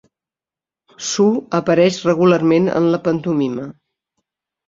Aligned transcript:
Sue 1.09 1.43
apareix 1.57 1.99
regularment 2.09 2.71
en 2.79 2.89
la 2.95 3.01
pantomima. 3.09 3.67